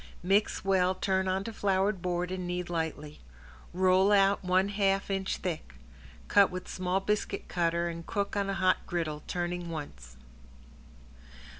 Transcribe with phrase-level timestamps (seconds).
[0.23, 3.19] Mix well, turn onto floured board and knead slightly.
[3.71, 5.75] Roll out one half inch thick.
[6.27, 10.17] Cut with small biscuit cutter and cook on a hot griddle, turning once.